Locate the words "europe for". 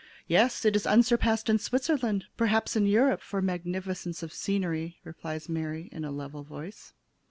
2.87-3.39